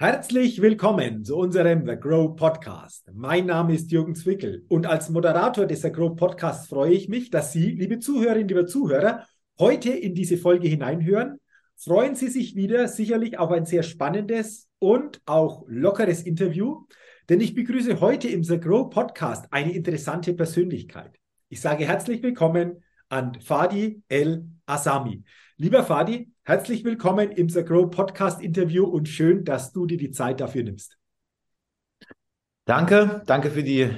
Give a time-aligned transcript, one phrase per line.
[0.00, 3.10] Herzlich willkommen zu unserem The Grow Podcast.
[3.12, 7.28] Mein Name ist Jürgen Zwickel und als Moderator des The Grow Podcasts freue ich mich,
[7.28, 9.26] dass Sie, liebe Zuhörerinnen, liebe Zuhörer,
[9.58, 11.38] heute in diese Folge hineinhören.
[11.76, 16.86] Freuen Sie sich wieder sicherlich auf ein sehr spannendes und auch lockeres Interview,
[17.28, 21.14] denn ich begrüße heute im The Grow Podcast eine interessante Persönlichkeit.
[21.50, 25.24] Ich sage herzlich willkommen an Fadi El Asami.
[25.62, 30.10] Lieber Fadi, herzlich willkommen im The Grow Podcast Interview und schön, dass du dir die
[30.10, 30.96] Zeit dafür nimmst.
[32.64, 33.90] Danke, danke für die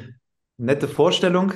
[0.57, 1.53] nette Vorstellung.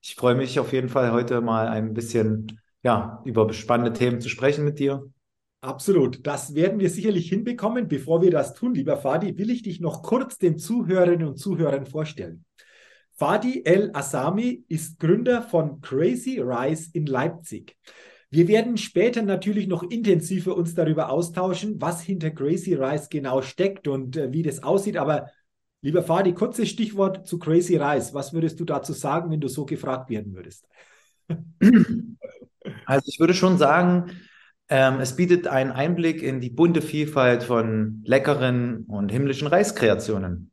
[0.00, 4.28] Ich freue mich auf jeden Fall heute mal ein bisschen ja, über spannende Themen zu
[4.28, 5.10] sprechen mit dir.
[5.62, 7.88] Absolut, das werden wir sicherlich hinbekommen.
[7.88, 11.86] Bevor wir das tun, lieber Fadi, will ich dich noch kurz den Zuhörerinnen und Zuhörern
[11.86, 12.44] vorstellen.
[13.16, 17.76] Fadi El Asami ist Gründer von Crazy Rice in Leipzig.
[18.30, 23.88] Wir werden später natürlich noch intensiver uns darüber austauschen, was hinter Crazy Rice genau steckt
[23.88, 24.96] und äh, wie das aussieht.
[24.96, 25.26] Aber
[25.82, 28.14] lieber Fadi, kurzes Stichwort zu Crazy Rice.
[28.14, 30.66] Was würdest du dazu sagen, wenn du so gefragt werden würdest?
[32.84, 34.10] Also ich würde schon sagen,
[34.68, 40.50] ähm, es bietet einen Einblick in die bunte Vielfalt von leckeren und himmlischen Reiskreationen.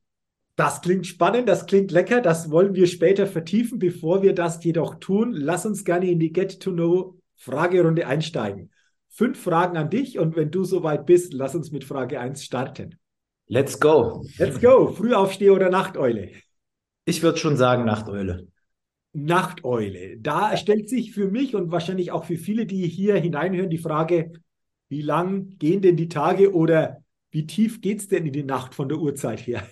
[0.55, 3.77] Das klingt spannend, das klingt lecker, das wollen wir später vertiefen.
[3.77, 8.71] Bevor wir das jedoch tun, lass uns gerne in die Get to Know Fragerunde einsteigen.
[9.09, 12.99] Fünf Fragen an dich und wenn du soweit bist, lass uns mit Frage 1 starten.
[13.47, 14.25] Let's go.
[14.37, 14.91] Let's go.
[14.91, 16.31] Frühaufsteher oder Nachteule?
[17.05, 18.47] Ich würde schon sagen Nachteule.
[19.13, 20.17] Nachteule.
[20.19, 24.33] Da stellt sich für mich und wahrscheinlich auch für viele, die hier hineinhören, die Frage,
[24.89, 26.97] wie lang gehen denn die Tage oder
[27.31, 29.67] wie tief geht es denn in die Nacht von der Uhrzeit her?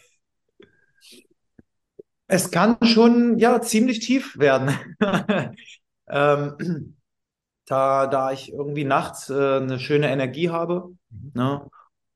[2.27, 4.71] Es kann schon ja ziemlich tief werden.
[6.07, 6.95] ähm,
[7.65, 11.31] da, da ich irgendwie nachts äh, eine schöne Energie habe mhm.
[11.33, 11.69] ne?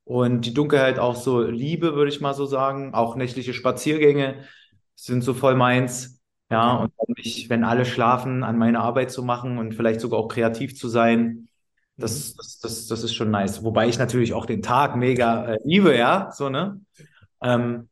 [0.04, 2.94] und die Dunkelheit auch so liebe, würde ich mal so sagen.
[2.94, 4.44] Auch nächtliche Spaziergänge
[4.94, 6.20] sind so voll meins.
[6.50, 10.26] Ja, und mich, wenn alle schlafen, an meine Arbeit zu machen und vielleicht sogar auch
[10.26, 11.48] kreativ zu sein,
[11.96, 12.34] das, mhm.
[12.38, 13.62] das, das, das ist schon nice.
[13.62, 16.80] Wobei ich natürlich auch den Tag mega äh, liebe, ja, so, ne?
[17.42, 17.88] Ähm,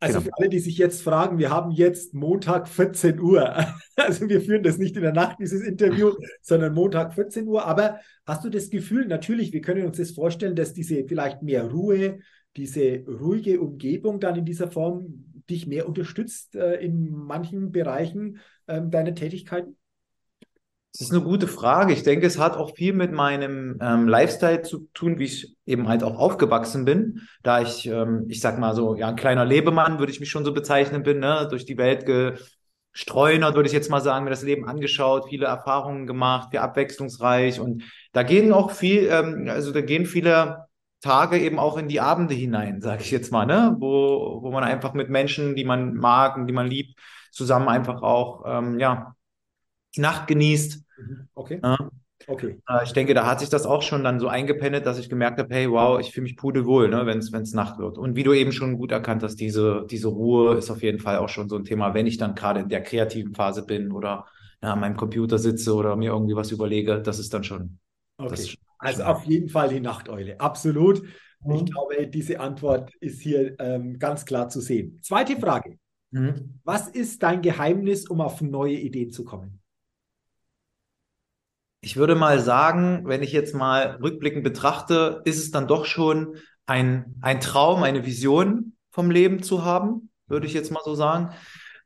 [0.00, 0.24] also genau.
[0.24, 3.54] für alle, die sich jetzt fragen, wir haben jetzt Montag 14 Uhr.
[3.98, 7.64] Also wir führen das nicht in der Nacht, dieses Interview, sondern Montag 14 Uhr.
[7.64, 11.64] Aber hast du das Gefühl, natürlich, wir können uns das vorstellen, dass diese vielleicht mehr
[11.64, 12.18] Ruhe,
[12.56, 18.82] diese ruhige Umgebung dann in dieser Form dich mehr unterstützt äh, in manchen Bereichen äh,
[18.82, 19.76] deiner Tätigkeiten?
[20.98, 21.92] Das ist eine gute Frage.
[21.92, 25.88] Ich denke, es hat auch viel mit meinem ähm, Lifestyle zu tun, wie ich eben
[25.88, 27.20] halt auch aufgewachsen bin.
[27.42, 30.46] Da ich, ähm, ich sag mal so, ja, ein kleiner Lebemann, würde ich mich schon
[30.46, 31.48] so bezeichnen, bin, ne?
[31.50, 36.06] durch die Welt gestreunert, würde ich jetzt mal sagen, mir das Leben angeschaut, viele Erfahrungen
[36.06, 37.60] gemacht, viel abwechslungsreich.
[37.60, 37.82] Und
[38.12, 40.64] da gehen auch viel, ähm, also da gehen viele
[41.02, 43.76] Tage eben auch in die Abende hinein, sage ich jetzt mal, ne?
[43.78, 46.98] wo, wo man einfach mit Menschen, die man mag und die man liebt,
[47.32, 49.14] zusammen einfach auch ähm, ja,
[49.94, 50.85] die Nacht genießt.
[51.34, 51.60] Okay.
[51.62, 51.90] Ja.
[52.26, 52.60] Okay.
[52.68, 55.38] Äh, ich denke, da hat sich das auch schon dann so eingependet, dass ich gemerkt
[55.38, 57.98] habe, hey, wow, ich fühle mich pudelwohl, ne, wenn es Nacht wird.
[57.98, 61.18] Und wie du eben schon gut erkannt hast, diese, diese Ruhe ist auf jeden Fall
[61.18, 64.26] auch schon so ein Thema, wenn ich dann gerade in der kreativen Phase bin oder
[64.60, 67.78] na, an meinem Computer sitze oder mir irgendwie was überlege, das ist dann schon.
[68.18, 68.34] Okay.
[68.34, 71.02] Ist also auf jeden Fall die Nachteule, absolut.
[71.44, 71.54] Mhm.
[71.54, 74.98] Ich glaube, diese Antwort ist hier ähm, ganz klar zu sehen.
[75.02, 75.78] Zweite Frage.
[76.10, 76.60] Mhm.
[76.64, 79.60] Was ist dein Geheimnis, um auf neue Ideen zu kommen?
[81.86, 86.34] Ich würde mal sagen, wenn ich jetzt mal rückblickend betrachte, ist es dann doch schon
[86.66, 91.32] ein, ein Traum, eine Vision vom Leben zu haben, würde ich jetzt mal so sagen.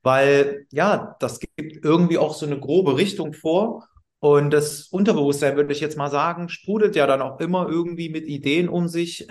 [0.02, 3.86] Weil ja, das gibt irgendwie auch so eine grobe Richtung vor.
[4.20, 8.26] Und das Unterbewusstsein, würde ich jetzt mal sagen, sprudelt ja dann auch immer irgendwie mit
[8.26, 9.28] Ideen um sich,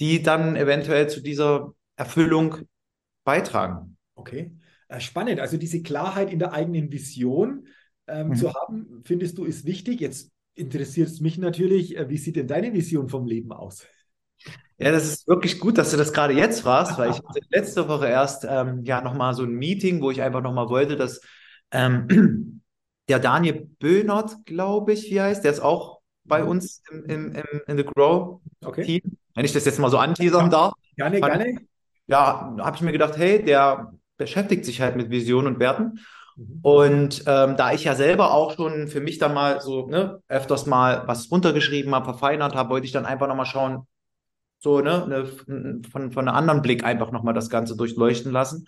[0.00, 2.56] die dann eventuell zu dieser Erfüllung
[3.22, 3.96] beitragen.
[4.16, 4.56] Okay,
[4.88, 5.38] äh, spannend.
[5.38, 7.68] Also diese Klarheit in der eigenen Vision
[8.10, 8.36] ähm, mhm.
[8.36, 10.00] zu haben, findest du, ist wichtig.
[10.00, 13.86] Jetzt interessiert es mich natürlich, äh, wie sieht denn deine Vision vom Leben aus?
[14.78, 17.88] Ja, das ist wirklich gut, dass du das gerade jetzt fragst, weil ich hatte letzte
[17.88, 21.20] Woche erst ähm, ja nochmal so ein Meeting, wo ich einfach nochmal wollte, dass
[21.70, 22.62] ähm,
[23.08, 26.48] der Daniel Böhnert, glaube ich, wie heißt, der ist auch bei mhm.
[26.48, 28.84] uns im, im, im in The Grow okay.
[28.84, 29.18] Team.
[29.34, 30.74] Wenn ich das jetzt mal so anteasern darf.
[30.96, 31.56] Gerne, gerne.
[32.06, 36.00] Ja, habe ich mir gedacht, hey, der beschäftigt sich halt mit Visionen und Werten.
[36.36, 36.58] Mhm.
[36.62, 40.66] Und ähm, da ich ja selber auch schon für mich dann mal so ne, öfters
[40.66, 43.86] mal was runtergeschrieben habe, verfeinert habe, wollte ich dann einfach nochmal schauen,
[44.58, 45.26] so ne, ne,
[45.90, 48.66] von, von einem anderen Blick einfach nochmal das Ganze durchleuchten lassen.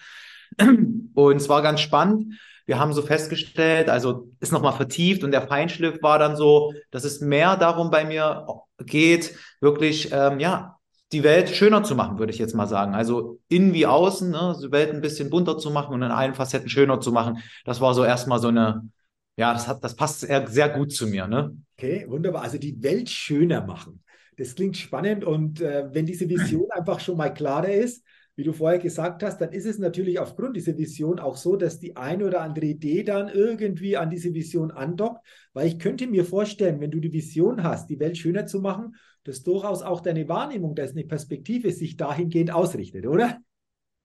[1.15, 2.35] Und es war ganz spannend.
[2.67, 7.05] Wir haben so festgestellt, also ist nochmal vertieft und der Feinschliff war dann so, dass
[7.05, 8.47] es mehr darum bei mir
[8.79, 10.79] geht, wirklich, ähm, ja,
[11.13, 12.95] die Welt schöner zu machen, würde ich jetzt mal sagen.
[12.95, 16.35] Also innen wie außen, ne, die Welt ein bisschen bunter zu machen und in allen
[16.35, 17.39] Facetten schöner zu machen.
[17.65, 18.89] Das war so erstmal so eine,
[19.37, 21.57] ja, das hat, das passt sehr, sehr gut zu mir, ne?
[21.77, 22.43] Okay, wunderbar.
[22.43, 24.03] Also die Welt schöner machen.
[24.39, 28.05] Das klingt spannend und äh, wenn diese Vision einfach schon mal klarer ist,
[28.35, 31.79] wie du vorher gesagt hast, dann ist es natürlich aufgrund dieser Vision auch so, dass
[31.79, 36.25] die eine oder andere Idee dann irgendwie an diese Vision andockt, weil ich könnte mir
[36.25, 40.29] vorstellen, wenn du die Vision hast, die Welt schöner zu machen, dass durchaus auch deine
[40.29, 43.39] Wahrnehmung, dass eine Perspektive sich dahingehend ausrichtet, oder?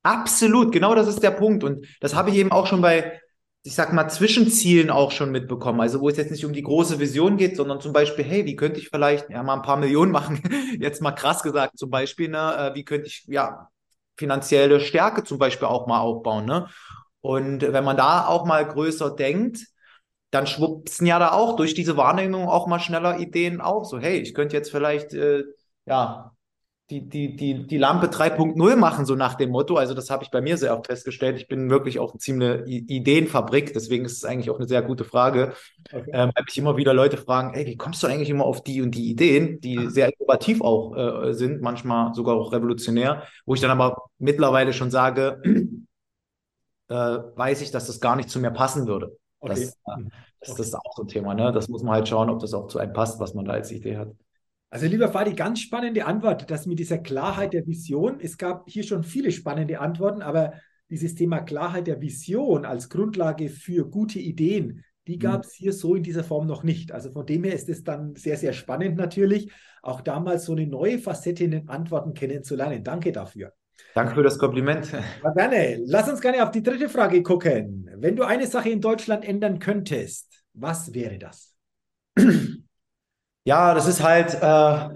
[0.04, 1.64] Absolut, genau das ist der Punkt.
[1.64, 3.20] Und das habe ich eben auch schon bei,
[3.64, 5.82] ich sag mal, Zwischenzielen auch schon mitbekommen.
[5.82, 8.56] Also wo es jetzt nicht um die große Vision geht, sondern zum Beispiel, hey, wie
[8.56, 10.42] könnte ich vielleicht ja mal ein paar Millionen machen?
[10.80, 13.70] jetzt mal krass gesagt, zum Beispiel, ne, äh, wie könnte ich ja
[14.18, 16.46] finanzielle Stärke zum Beispiel auch mal aufbauen.
[16.46, 16.68] Ne?
[17.22, 19.66] Und wenn man da auch mal größer denkt,
[20.32, 23.86] dann schwuppsen ja da auch durch diese Wahrnehmung auch mal schneller Ideen auf.
[23.86, 25.44] So, hey, ich könnte jetzt vielleicht, äh,
[25.86, 26.32] ja,
[26.90, 29.76] die, die, die, die Lampe 3.0 machen, so nach dem Motto.
[29.76, 31.38] Also das habe ich bei mir sehr oft festgestellt.
[31.38, 35.04] Ich bin wirklich auch eine ziemliche Ideenfabrik, deswegen ist es eigentlich auch eine sehr gute
[35.04, 35.54] Frage,
[35.92, 36.10] okay.
[36.14, 38.82] ähm, weil mich immer wieder Leute fragen, ey, wie kommst du eigentlich immer auf die
[38.82, 43.60] und die Ideen, die sehr innovativ auch äh, sind, manchmal sogar auch revolutionär, wo ich
[43.60, 45.42] dann aber mittlerweile schon sage,
[46.88, 49.18] äh, weiß ich, dass das gar nicht zu mir passen würde.
[49.42, 49.56] Okay.
[49.56, 50.12] Das, äh, mhm.
[50.40, 51.52] das, das, ist auch so ein Thema, ne?
[51.52, 53.72] Das muss man halt schauen, ob das auch zu einem passt, was man da als
[53.72, 54.08] Idee hat.
[54.70, 58.84] Also lieber Fadi, ganz spannende Antwort, dass mit dieser Klarheit der Vision, es gab hier
[58.84, 60.54] schon viele spannende Antworten, aber
[60.90, 65.96] dieses Thema Klarheit der Vision als Grundlage für gute Ideen, die gab es hier so
[65.96, 66.92] in dieser Form noch nicht.
[66.92, 70.68] Also von dem her ist es dann sehr, sehr spannend natürlich, auch damals so eine
[70.68, 72.84] neue Facette in den Antworten kennenzulernen.
[72.84, 73.54] Danke dafür.
[73.96, 74.92] Danke für das Kompliment.
[75.24, 75.82] Na gerne.
[75.86, 77.90] Lass uns gerne auf die dritte Frage gucken.
[77.96, 81.56] Wenn du eine Sache in Deutschland ändern könntest, was wäre das?
[83.48, 84.90] Ja, das ist halt, äh,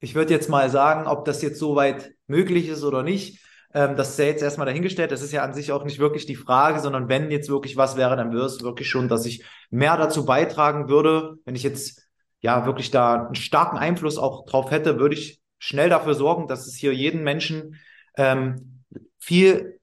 [0.00, 3.42] ich würde jetzt mal sagen, ob das jetzt soweit möglich ist oder nicht.
[3.72, 5.12] Ähm, das ist ja jetzt erstmal dahingestellt.
[5.12, 7.96] Das ist ja an sich auch nicht wirklich die Frage, sondern wenn jetzt wirklich was
[7.96, 11.38] wäre, dann wäre es wirklich schon, dass ich mehr dazu beitragen würde.
[11.46, 12.06] Wenn ich jetzt
[12.40, 16.66] ja wirklich da einen starken Einfluss auch drauf hätte, würde ich schnell dafür sorgen, dass
[16.66, 17.76] es hier jeden Menschen
[18.18, 18.82] ähm,
[19.18, 19.80] viel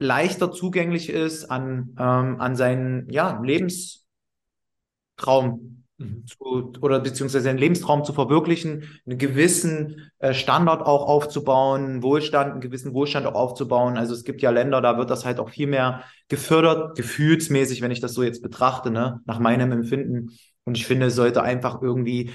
[0.00, 6.26] leichter zugänglich ist an, ähm, an seinen ja, Lebenstraum Mhm.
[6.26, 12.60] zu, oder beziehungsweise einen Lebenstraum zu verwirklichen, einen gewissen äh, Standard auch aufzubauen, Wohlstand, einen
[12.60, 13.96] gewissen Wohlstand auch aufzubauen.
[13.96, 17.90] Also es gibt ja Länder, da wird das halt auch viel mehr gefördert, gefühlsmäßig, wenn
[17.90, 20.30] ich das so jetzt betrachte, ne, nach meinem Empfinden.
[20.64, 22.30] Und ich finde, es sollte einfach irgendwie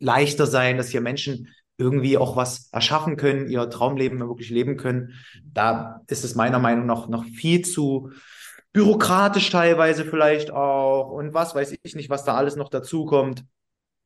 [0.00, 1.48] leichter sein, dass hier Menschen
[1.78, 5.14] irgendwie auch was erschaffen können, ihr Traumleben wirklich leben können.
[5.44, 8.10] Da ist es meiner Meinung nach noch viel zu
[8.72, 13.44] bürokratisch teilweise vielleicht auch und was weiß ich nicht, was da alles noch dazukommt,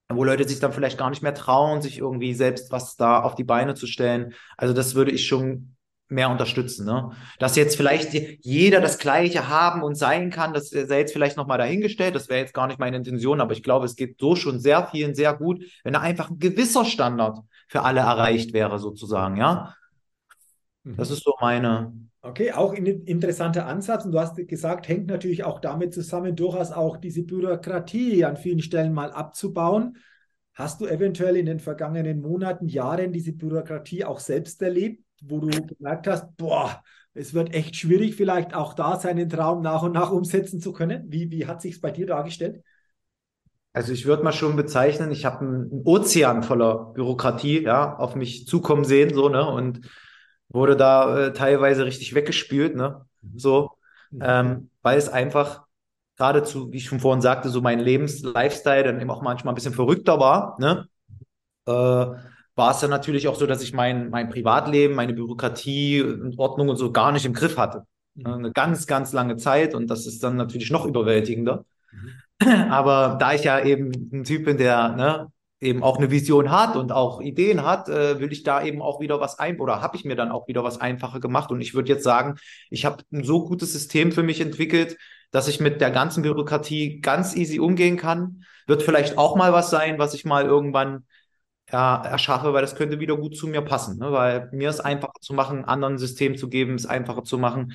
[0.09, 3.35] wo Leute sich dann vielleicht gar nicht mehr trauen, sich irgendwie selbst was da auf
[3.35, 4.35] die Beine zu stellen.
[4.57, 5.77] Also das würde ich schon
[6.13, 6.87] mehr unterstützen.
[6.87, 7.11] Ne?
[7.39, 8.13] Dass jetzt vielleicht
[8.45, 12.41] jeder das Gleiche haben und sein kann, das sei jetzt vielleicht nochmal dahingestellt, das wäre
[12.41, 15.35] jetzt gar nicht meine Intention, aber ich glaube, es geht so schon sehr vielen sehr
[15.35, 17.39] gut, wenn da einfach ein gewisser Standard
[17.69, 19.75] für alle erreicht wäre, sozusagen, ja.
[20.85, 21.15] Das mhm.
[21.15, 21.93] ist so meine,
[22.25, 24.05] Okay, auch ein interessanter Ansatz.
[24.05, 28.63] Und du hast gesagt, hängt natürlich auch damit zusammen, durchaus auch diese Bürokratie an vielen
[28.63, 29.97] Stellen mal abzubauen.
[30.55, 35.49] Hast du eventuell in den vergangenen Monaten, Jahren diese Bürokratie auch selbst erlebt, wo du
[35.49, 40.13] gemerkt hast, boah, es wird echt schwierig, vielleicht auch da seinen Traum nach und nach
[40.13, 41.05] umsetzen zu können?
[41.09, 42.63] Wie, wie hat sich es bei dir dargestellt?
[43.73, 48.47] Also ich würde mal schon bezeichnen, ich habe einen Ozean voller Bürokratie ja, auf mich
[48.47, 49.45] zukommen sehen, so, ne?
[49.45, 49.81] Und
[50.53, 53.05] wurde da äh, teilweise richtig weggespült, ne?
[53.23, 53.39] Mhm.
[53.39, 53.71] So,
[54.11, 54.21] mhm.
[54.23, 55.65] ähm, weil es einfach
[56.17, 59.75] geradezu, wie ich schon vorhin sagte, so mein Lebens-Lifestyle dann eben auch manchmal ein bisschen
[59.75, 60.87] verrückter war, ne?
[61.67, 62.17] Äh,
[62.55, 66.69] war es dann natürlich auch so, dass ich mein, mein Privatleben, meine Bürokratie und Ordnung
[66.69, 67.87] und so gar nicht im Griff hatte.
[68.15, 68.27] Mhm.
[68.27, 71.65] Eine ganz, ganz lange Zeit und das ist dann natürlich noch überwältigender.
[71.93, 72.71] Mhm.
[72.71, 75.32] Aber da ich ja eben ein Typ bin, der ne,
[75.63, 79.01] eben auch eine Vision hat und auch Ideen hat, äh, will ich da eben auch
[79.01, 81.51] wieder was ein oder habe ich mir dann auch wieder was einfacher gemacht.
[81.51, 82.37] Und ich würde jetzt sagen,
[82.69, 84.97] ich habe ein so gutes System für mich entwickelt,
[85.31, 88.45] dass ich mit der ganzen Bürokratie ganz easy umgehen kann.
[88.67, 91.07] Wird vielleicht auch mal was sein, was ich mal irgendwann
[91.71, 93.99] ja, erschaffe, weil das könnte wieder gut zu mir passen.
[93.99, 94.13] Ne?
[94.13, 97.75] Weil mir es einfacher zu machen, anderen System zu geben, es einfacher zu machen.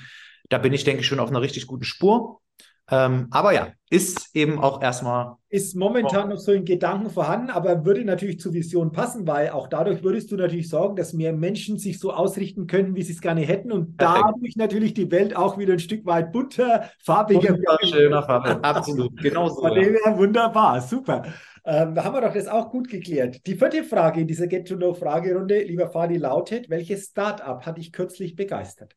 [0.50, 2.42] Da bin ich, denke ich, schon auf einer richtig guten Spur.
[2.90, 5.36] Ähm, aber ja, ist eben auch erstmal.
[5.50, 9.68] Ist momentan noch so in Gedanken vorhanden, aber würde natürlich zur Vision passen, weil auch
[9.68, 13.22] dadurch würdest du natürlich sorgen, dass mehr Menschen sich so ausrichten können, wie sie es
[13.22, 14.26] gerne hätten und Perfekt.
[14.26, 17.58] dadurch natürlich die Welt auch wieder ein Stück weit bunter, farbiger.
[17.84, 19.68] Schöner Farbe, absolut, genau so.
[19.68, 21.26] Her wunderbar, super.
[21.66, 23.46] Ähm, da haben wir doch das auch gut geklärt.
[23.46, 28.96] Die vierte Frage in dieser Get-to-Know-Fragerunde, lieber Fadi, lautet: Welches Startup hat dich kürzlich begeistert?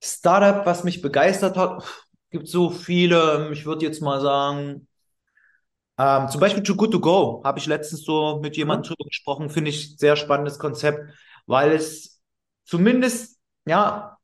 [0.00, 1.82] Startup, was mich begeistert hat,
[2.30, 3.50] gibt so viele.
[3.52, 4.86] Ich würde jetzt mal sagen,
[5.98, 8.94] ähm, zum Beispiel Too Good To Go habe ich letztens so mit jemandem mhm.
[8.94, 9.50] drüber gesprochen.
[9.50, 11.12] Finde ich sehr spannendes Konzept,
[11.46, 12.20] weil es
[12.64, 14.16] zumindest ja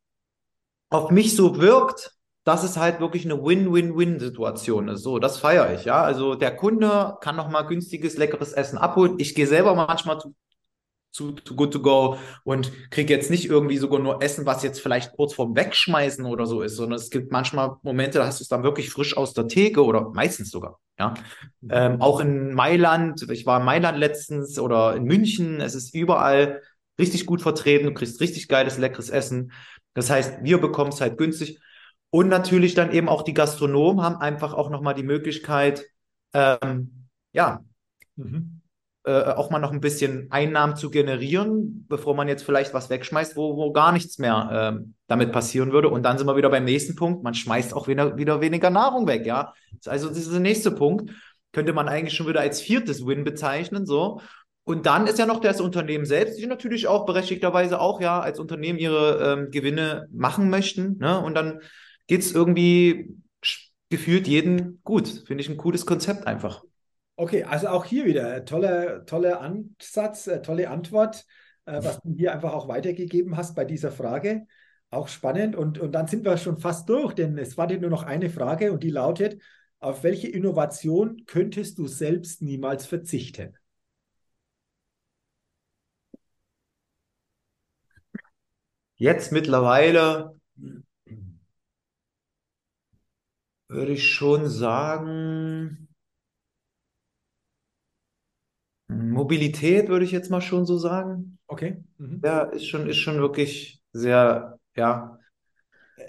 [0.89, 2.15] auf mich so wirkt,
[2.45, 5.01] dass es halt wirklich eine Win-Win-Win-Situation ist.
[5.01, 6.01] So, das feiere ich, ja.
[6.03, 9.15] Also der Kunde kann noch mal günstiges, leckeres Essen abholen.
[9.17, 10.35] Ich gehe selber manchmal zu,
[11.15, 14.81] zu, zu Good to Go und kriege jetzt nicht irgendwie sogar nur Essen, was jetzt
[14.81, 18.43] vielleicht kurz vorm Wegschmeißen oder so ist, sondern es gibt manchmal Momente, da hast du
[18.43, 21.13] es dann wirklich frisch aus der Theke oder meistens sogar, ja.
[21.69, 26.61] Ähm, auch in Mailand, ich war in Mailand letztens oder in München, es ist überall
[26.99, 29.51] richtig gut vertreten, du kriegst richtig geiles, leckeres Essen.
[29.93, 31.59] Das heißt, wir bekommen es halt günstig.
[32.09, 35.85] Und natürlich dann eben auch die Gastronomen haben einfach auch nochmal die Möglichkeit,
[36.33, 37.63] ähm, ja,
[38.15, 38.54] mhm.
[39.05, 43.35] Äh, auch mal noch ein bisschen Einnahmen zu generieren, bevor man jetzt vielleicht was wegschmeißt,
[43.35, 45.89] wo, wo gar nichts mehr ähm, damit passieren würde.
[45.89, 47.23] Und dann sind wir wieder beim nächsten Punkt.
[47.23, 49.53] Man schmeißt auch wieder, wieder weniger Nahrung weg, ja.
[49.85, 51.11] Also der nächste Punkt.
[51.51, 54.19] Könnte man eigentlich schon wieder als viertes Win bezeichnen, so.
[54.65, 58.39] Und dann ist ja noch das Unternehmen selbst, die natürlich auch berechtigterweise auch ja als
[58.39, 60.97] Unternehmen ihre ähm, Gewinne machen möchten.
[60.97, 61.19] Ne?
[61.19, 61.61] Und dann
[62.07, 63.15] geht es irgendwie
[63.89, 65.07] gefühlt jeden gut.
[65.27, 66.63] Finde ich ein cooles Konzept einfach.
[67.17, 71.25] Okay, also auch hier wieder toller tolle Ansatz, äh, tolle Antwort,
[71.65, 74.47] äh, was du hier einfach auch weitergegeben hast bei dieser Frage.
[74.89, 75.55] Auch spannend.
[75.55, 78.71] Und, und dann sind wir schon fast durch, denn es wartet nur noch eine Frage
[78.73, 79.41] und die lautet,
[79.79, 83.55] auf welche Innovation könntest du selbst niemals verzichten?
[88.97, 90.35] Jetzt mittlerweile
[93.67, 95.84] würde ich schon sagen,
[98.95, 101.37] Mobilität würde ich jetzt mal schon so sagen.
[101.47, 101.83] Okay.
[101.97, 102.21] Mhm.
[102.23, 105.17] Ja, ist schon, ist schon wirklich sehr, ja,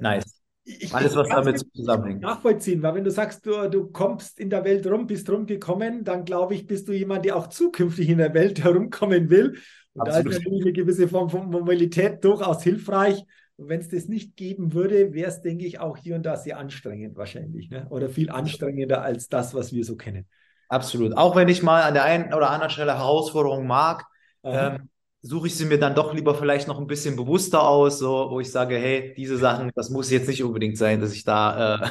[0.00, 0.36] nice.
[0.68, 2.22] Ich, Alles, was damit zusammenhängt.
[2.22, 6.24] Nachvollziehen, weil wenn du sagst, du, du kommst in der Welt rum, bist rumgekommen, dann
[6.24, 9.58] glaube ich, bist du jemand, der auch zukünftig in der Welt herumkommen will.
[9.92, 10.26] Und Absolut.
[10.26, 13.24] da ist natürlich eine gewisse Form von Mobilität durchaus hilfreich.
[13.54, 16.36] Und wenn es das nicht geben würde, wäre es, denke ich, auch hier und da
[16.36, 17.70] sehr anstrengend wahrscheinlich.
[17.70, 17.86] Ne?
[17.88, 20.26] Oder viel anstrengender als das, was wir so kennen.
[20.68, 21.16] Absolut.
[21.16, 24.04] Auch wenn ich mal an der einen oder anderen Stelle Herausforderungen mag,
[24.42, 24.88] ähm,
[25.22, 28.40] suche ich sie mir dann doch lieber vielleicht noch ein bisschen bewusster aus, so, wo
[28.40, 31.88] ich sage, hey, diese Sachen, das muss jetzt nicht unbedingt sein, dass ich da äh,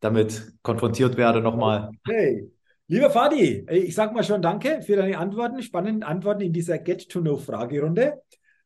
[0.00, 1.90] damit konfrontiert werde nochmal.
[2.06, 2.50] Hey,
[2.86, 8.20] Lieber Fadi, ich sage mal schon danke für deine Antworten, spannenden Antworten in dieser Get-to-Know-Fragerunde.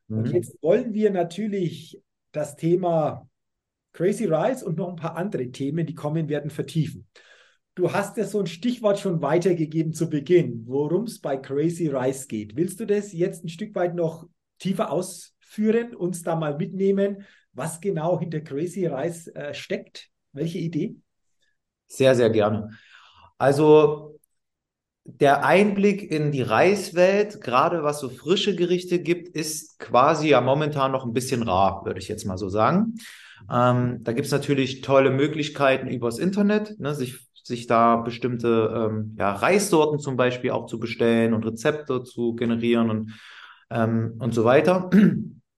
[0.07, 0.17] Mhm.
[0.17, 2.01] Und jetzt wollen wir natürlich
[2.33, 3.29] das Thema
[3.93, 7.07] Crazy Rise und noch ein paar andere Themen, die kommen werden, vertiefen.
[7.79, 12.27] Du hast ja so ein Stichwort schon weitergegeben zu Beginn, worum es bei Crazy Rise
[12.27, 12.57] geht.
[12.57, 17.79] Willst du das jetzt ein Stück weit noch tiefer ausführen, uns da mal mitnehmen, was
[17.79, 20.09] genau hinter Crazy Rise äh, steckt?
[20.33, 20.97] Welche Idee?
[21.87, 22.71] Sehr, sehr gerne.
[23.37, 24.19] Also
[25.05, 30.91] der Einblick in die Reiswelt, gerade was so frische Gerichte gibt, ist quasi ja momentan
[30.91, 32.95] noch ein bisschen rar, würde ich jetzt mal so sagen.
[33.49, 39.15] Ähm, da gibt es natürlich tolle Möglichkeiten übers Internet, ne, sich, sich da bestimmte ähm,
[39.19, 43.19] ja, Reissorten zum Beispiel auch zu bestellen und Rezepte zu generieren und,
[43.69, 44.89] ähm, und so weiter.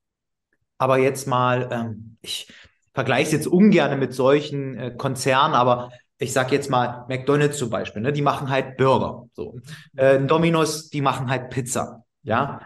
[0.80, 2.52] Aber jetzt mal, ähm, ich
[2.94, 7.70] vergleiche es jetzt ungern mit solchen äh, Konzernen, aber ich sag jetzt mal McDonald's zum
[7.70, 9.28] Beispiel, ne, die machen halt Burger.
[9.34, 9.60] So.
[9.96, 12.04] Äh, Domino's, die machen halt Pizza.
[12.24, 12.62] Ja.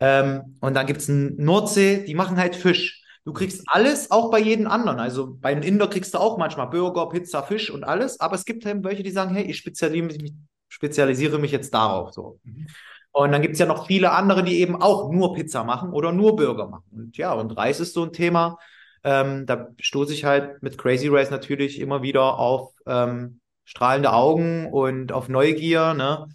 [0.00, 2.97] Ähm, und dann gibt's ein Nordsee, die machen halt Fisch.
[3.28, 4.98] Du kriegst alles, auch bei jedem anderen.
[4.98, 8.20] Also bei den Inder kriegst du auch manchmal Burger, Pizza, Fisch und alles.
[8.20, 10.32] Aber es gibt halt welche, die sagen, hey, ich spezialisiere mich,
[10.68, 12.12] spezialisiere mich jetzt darauf.
[12.12, 12.40] So.
[12.44, 12.66] Mhm.
[13.12, 16.36] Und dann gibt's ja noch viele andere, die eben auch nur Pizza machen oder nur
[16.36, 16.86] Burger machen.
[16.90, 18.58] Und ja, und Reis ist so ein Thema
[19.04, 24.66] ähm, da stoße ich halt mit Crazy Race natürlich immer wieder auf ähm, strahlende Augen
[24.72, 26.26] und auf Neugier, ne?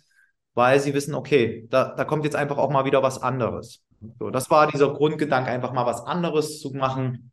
[0.54, 3.84] weil sie wissen, okay, da, da kommt jetzt einfach auch mal wieder was anderes.
[4.20, 7.32] So, das war dieser Grundgedanke, einfach mal was anderes zu machen,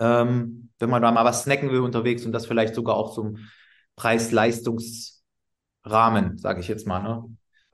[0.00, 3.38] ähm, wenn man da mal was snacken will unterwegs und das vielleicht sogar auch zum
[3.96, 7.02] Preis-Leistungsrahmen, sage ich jetzt mal.
[7.02, 7.24] Ne?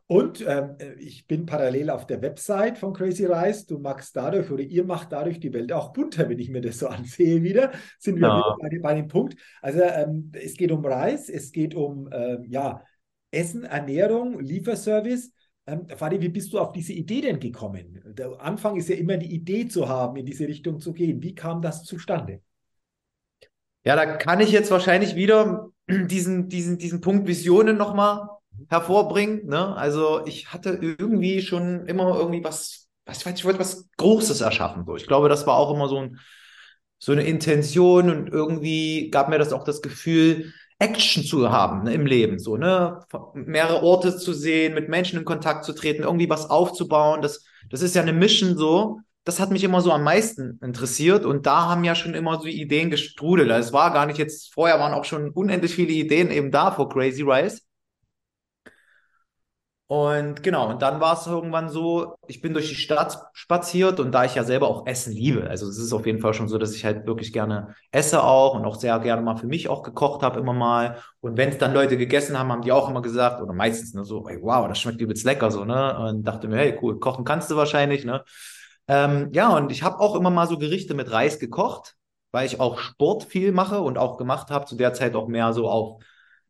[0.06, 3.66] Und äh, ich bin parallel auf der Website von Crazy Rice.
[3.66, 6.78] Du machst dadurch oder ihr macht dadurch die Welt auch bunter, wenn ich mir das
[6.78, 7.72] so ansehe wieder.
[7.98, 8.36] Sind wir ja.
[8.36, 9.36] wieder bei, bei, dem Punkt.
[9.62, 12.82] Also ähm, es geht um Reis, es geht um ähm, ja,
[13.30, 15.32] Essen, Ernährung, Lieferservice.
[15.66, 18.02] Ähm, Fadi, wie bist du auf diese Idee denn gekommen?
[18.06, 21.22] Der Anfang ist ja immer die Idee zu haben, in diese Richtung zu gehen.
[21.22, 22.42] Wie kam das zustande?
[23.84, 28.28] Ja, da kann ich jetzt wahrscheinlich wieder diesen, diesen, diesen Punkt Visionen nochmal
[28.68, 29.46] hervorbringen.
[29.46, 29.74] Ne?
[29.76, 34.40] Also ich hatte irgendwie schon immer irgendwie was, was ich weiß, ich wollte was Großes
[34.40, 34.84] erschaffen.
[34.86, 34.96] So.
[34.96, 36.20] Ich glaube, das war auch immer so, ein,
[36.98, 40.52] so eine Intention und irgendwie gab mir das auch das Gefühl,
[40.84, 43.00] Action zu haben ne, im Leben, so, ne?
[43.34, 47.22] Mehrere Orte zu sehen, mit Menschen in Kontakt zu treten, irgendwie was aufzubauen.
[47.22, 49.00] Das, das ist ja eine Mission so.
[49.24, 52.46] Das hat mich immer so am meisten interessiert und da haben ja schon immer so
[52.46, 53.50] Ideen gestrudelt.
[53.50, 56.70] Also es war gar nicht jetzt, vorher waren auch schon unendlich viele Ideen eben da
[56.70, 57.62] vor Crazy Rise.
[59.94, 64.10] Und genau, und dann war es irgendwann so, ich bin durch die Stadt spaziert und
[64.10, 66.58] da ich ja selber auch Essen liebe, also es ist auf jeden Fall schon so,
[66.58, 69.84] dass ich halt wirklich gerne esse auch und auch sehr gerne mal für mich auch
[69.84, 70.98] gekocht habe immer mal.
[71.20, 74.04] Und wenn es dann Leute gegessen haben, haben die auch immer gesagt, oder meistens ne,
[74.04, 75.96] so, ey, wow, das schmeckt übelst lecker so, ne?
[75.96, 78.24] Und dachte mir, hey, cool, kochen kannst du wahrscheinlich, ne?
[78.88, 81.94] Ähm, ja, und ich habe auch immer mal so Gerichte mit Reis gekocht,
[82.32, 85.52] weil ich auch Sport viel mache und auch gemacht habe, zu der Zeit auch mehr
[85.52, 86.02] so auf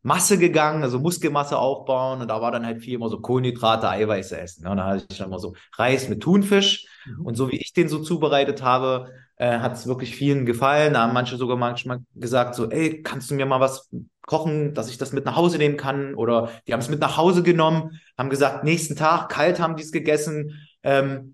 [0.05, 4.39] Masse gegangen, also Muskelmasse aufbauen und da war dann halt viel immer so Kohlenhydrate, Eiweiße
[4.39, 4.63] essen.
[4.63, 4.69] Ne?
[4.69, 7.25] Und da hatte ich dann immer so Reis mit Thunfisch mhm.
[7.25, 10.93] und so wie ich den so zubereitet habe, äh, hat es wirklich vielen gefallen.
[10.93, 13.89] Da haben manche sogar manchmal gesagt so, ey, kannst du mir mal was
[14.27, 16.13] kochen, dass ich das mit nach Hause nehmen kann?
[16.13, 19.83] Oder die haben es mit nach Hause genommen, haben gesagt, nächsten Tag kalt haben die
[19.83, 20.53] es gegessen.
[20.83, 21.33] Ähm,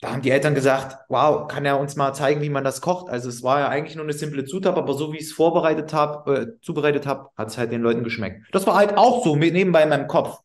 [0.00, 3.10] da haben die Eltern gesagt, wow, kann er uns mal zeigen, wie man das kocht?
[3.10, 5.92] Also es war ja eigentlich nur eine simple Zutat, aber so wie ich es vorbereitet
[5.92, 8.46] habe, äh, zubereitet habe, hat es halt den Leuten geschmeckt.
[8.52, 10.38] Das war halt auch so mit nebenbei in meinem Kopf.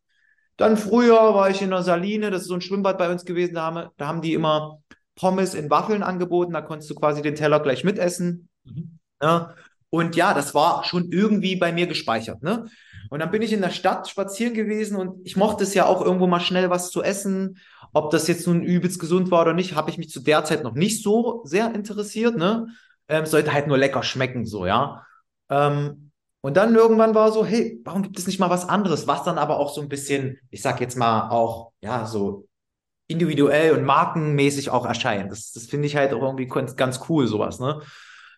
[0.57, 3.55] Dann früher war ich in der Saline, das ist so ein Schwimmbad bei uns gewesen,
[3.55, 4.79] da haben, da haben die immer
[5.15, 8.49] Pommes in Waffeln angeboten, da konntest du quasi den Teller gleich mitessen.
[8.63, 8.99] Mhm.
[9.21, 9.39] Ja.
[9.39, 9.55] Ne?
[9.89, 12.43] Und ja, das war schon irgendwie bei mir gespeichert.
[12.43, 12.65] Ne?
[13.09, 16.01] Und dann bin ich in der Stadt spazieren gewesen und ich mochte es ja auch
[16.01, 17.59] irgendwo mal schnell was zu essen.
[17.95, 20.63] Ob das jetzt nun übelst gesund war oder nicht, habe ich mich zu der Zeit
[20.63, 22.35] noch nicht so sehr interessiert.
[22.35, 22.67] Ne?
[23.07, 25.05] Ähm, sollte halt nur lecker schmecken, so, ja.
[25.49, 26.11] Ähm,
[26.41, 29.37] und dann irgendwann war so, hey, warum gibt es nicht mal was anderes, was dann
[29.37, 32.49] aber auch so ein bisschen, ich sag jetzt mal auch, ja, so
[33.07, 35.31] individuell und markenmäßig auch erscheint.
[35.31, 37.79] Das, das finde ich halt auch irgendwie ganz cool, sowas, ne?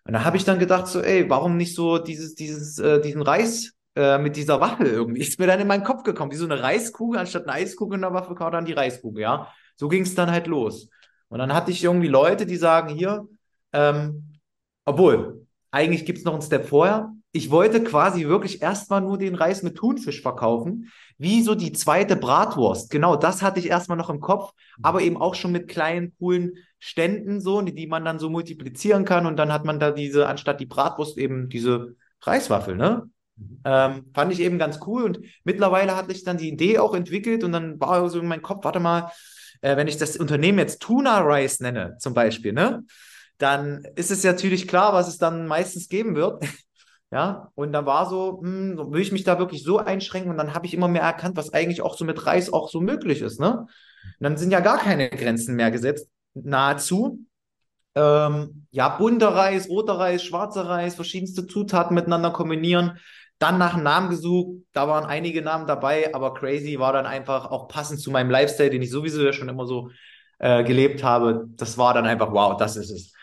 [0.04, 3.24] Und da habe ich dann gedacht, so, ey, warum nicht so dieses, dieses, äh, diesen
[3.24, 5.22] Reis äh, mit dieser Waffel irgendwie.
[5.22, 8.02] Ist mir dann in meinen Kopf gekommen, wie so eine Reiskugel, anstatt eine Eiskugel in
[8.02, 9.52] der Waffe kam dann die Reiskugel, ja.
[9.76, 10.90] So ging es dann halt los.
[11.30, 13.28] Und dann hatte ich irgendwie Leute, die sagen, hier,
[13.74, 14.34] ähm,
[14.86, 17.12] obwohl, eigentlich gibt es noch einen Step vorher.
[17.32, 22.16] Ich wollte quasi wirklich erstmal nur den Reis mit Thunfisch verkaufen, wie so die zweite
[22.16, 22.92] Bratwurst.
[22.92, 26.54] Genau, das hatte ich erstmal noch im Kopf, aber eben auch schon mit kleinen, coolen
[26.80, 30.60] Ständen so, die man dann so multiplizieren kann und dann hat man da diese, anstatt
[30.60, 33.10] die Bratwurst eben diese Reiswaffel, ne?
[33.63, 37.43] Ähm, fand ich eben ganz cool und mittlerweile hatte ich dann die Idee auch entwickelt
[37.43, 39.12] und dann war so in meinem Kopf, warte mal,
[39.62, 42.84] äh, wenn ich das Unternehmen jetzt Tuna Rice nenne, zum Beispiel, ne,
[43.38, 46.43] dann ist es natürlich klar, was es dann meistens geben wird.
[47.12, 50.54] ja, und dann war so, hm, will ich mich da wirklich so einschränken und dann
[50.54, 53.39] habe ich immer mehr erkannt, was eigentlich auch so mit Reis auch so möglich ist,
[53.39, 53.67] ne?
[54.19, 57.26] Und dann sind ja gar keine Grenzen mehr gesetzt, nahezu.
[57.95, 63.00] Ähm, ja, bunter Reis, roter Reis, schwarzer Reis, verschiedenste Zutaten miteinander kombinieren.
[63.39, 67.52] Dann nach einem Namen gesucht, da waren einige Namen dabei, aber Crazy war dann einfach
[67.52, 69.91] auch passend zu meinem Lifestyle, den ich sowieso ja schon immer so
[70.39, 71.45] äh, gelebt habe.
[71.50, 73.13] Das war dann einfach, wow, das ist es.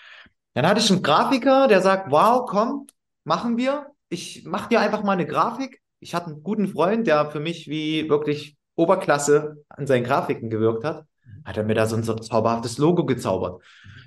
[0.54, 2.86] Dann hatte ich einen Grafiker, der sagt, wow, komm,
[3.24, 3.86] machen wir.
[4.08, 5.80] Ich mache dir einfach mal eine Grafik.
[5.98, 10.84] Ich hatte einen guten Freund, der für mich wie wirklich Oberklasse an seinen Grafiken gewirkt
[10.84, 11.06] hat.
[11.44, 13.62] Hat er mir da so ein zauberhaftes Logo gezaubert.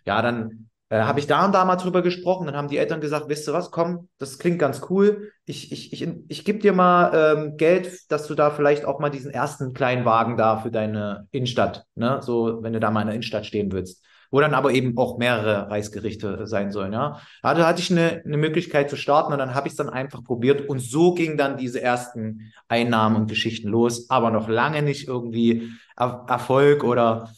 [0.05, 3.01] Ja, dann äh, habe ich da und da mal drüber gesprochen, dann haben die Eltern
[3.01, 5.31] gesagt, wisst ihr was, komm, das klingt ganz cool.
[5.45, 9.09] Ich, ich, ich, ich gebe dir mal ähm, Geld, dass du da vielleicht auch mal
[9.09, 13.07] diesen ersten kleinen Wagen da für deine Innenstadt, ne, so, wenn du da mal in
[13.07, 14.03] der Innenstadt stehen willst.
[14.29, 17.21] Wo dann aber eben auch mehrere Reisgerichte sein sollen, ja.
[17.41, 20.21] Da hatte ich eine, eine Möglichkeit zu starten und dann habe ich es dann einfach
[20.21, 25.07] probiert und so ging dann diese ersten Einnahmen und Geschichten los, aber noch lange nicht
[25.07, 27.31] irgendwie er Erfolg oder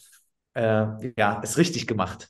[0.54, 2.28] äh, ja, es richtig gemacht.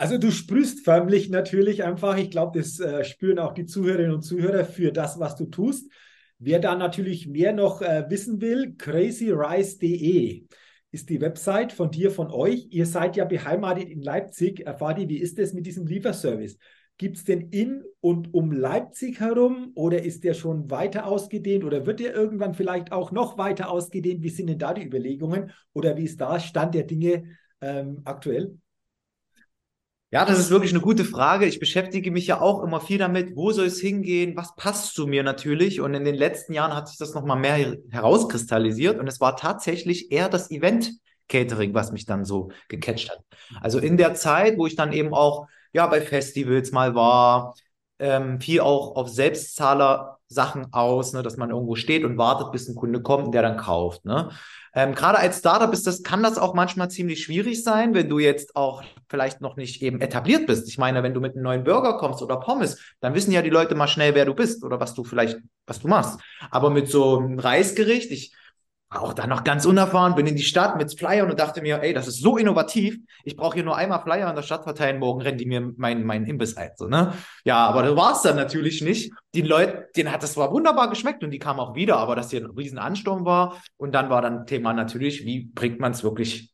[0.00, 2.16] Also du sprühst förmlich natürlich einfach.
[2.16, 5.92] Ich glaube, das äh, spüren auch die Zuhörerinnen und Zuhörer für das, was du tust.
[6.38, 10.46] Wer da natürlich mehr noch äh, wissen will, crazyrice.de
[10.90, 12.68] ist die Website von dir, von euch.
[12.70, 14.64] Ihr seid ja beheimatet in Leipzig.
[14.78, 16.56] Fadi, wie ist es mit diesem Lieferservice?
[16.96, 21.84] Gibt es den in und um Leipzig herum oder ist der schon weiter ausgedehnt oder
[21.84, 24.22] wird der irgendwann vielleicht auch noch weiter ausgedehnt?
[24.22, 27.24] Wie sind denn da die Überlegungen oder wie ist da Stand der Dinge
[27.60, 28.56] ähm, aktuell?
[30.12, 31.46] Ja, das ist wirklich eine gute Frage.
[31.46, 35.06] Ich beschäftige mich ja auch immer viel damit, wo soll es hingehen, was passt zu
[35.06, 35.80] mir natürlich.
[35.80, 40.10] Und in den letzten Jahren hat sich das nochmal mehr herauskristallisiert und es war tatsächlich
[40.10, 40.92] eher das Event
[41.28, 43.24] Catering, was mich dann so gecatcht hat.
[43.60, 47.54] Also in der Zeit, wo ich dann eben auch ja bei Festivals mal war,
[48.00, 52.74] ähm, viel auch auf Selbstzahler-Sachen aus, ne, dass man irgendwo steht und wartet, bis ein
[52.74, 54.04] Kunde kommt und der dann kauft.
[54.04, 54.30] Ne?
[54.74, 58.18] Ähm, Gerade als Startup ist das, kann das auch manchmal ziemlich schwierig sein, wenn du
[58.18, 60.68] jetzt auch vielleicht noch nicht eben etabliert bist.
[60.68, 63.50] Ich meine, wenn du mit einem neuen Burger kommst oder Pommes, dann wissen ja die
[63.50, 66.20] Leute mal schnell, wer du bist oder was du vielleicht, was du machst.
[66.50, 68.32] Aber mit so einem Reisgericht, ich
[68.92, 71.94] auch da noch ganz unerfahren, bin in die Stadt mit Flyern und dachte mir, ey,
[71.94, 72.98] das ist so innovativ.
[73.22, 76.04] Ich brauche hier nur einmal Flyer in der Stadt verteilen, morgen rennen die mir meinen
[76.04, 76.72] mein Imbiss ein.
[76.76, 77.12] So, ne?
[77.44, 79.12] Ja, aber das war es dann natürlich nicht.
[79.34, 82.30] Die Leute, denen hat das zwar wunderbar geschmeckt und die kamen auch wieder, aber dass
[82.30, 83.62] hier ein riesen Ansturm war.
[83.76, 86.52] Und dann war dann Thema natürlich, wie bringt man es wirklich